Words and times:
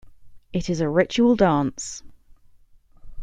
It 0.51 0.67
is 0.67 0.81
a 0.81 0.89
ritual 0.89 1.35
dance. 1.35 2.01